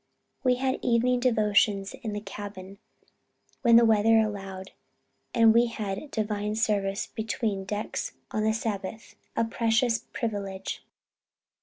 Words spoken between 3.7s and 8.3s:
the weather allowed we had divine service between decks